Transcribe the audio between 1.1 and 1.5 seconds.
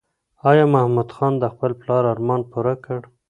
خان د